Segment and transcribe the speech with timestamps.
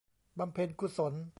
[0.39, 1.13] บำเพ็ญกุศล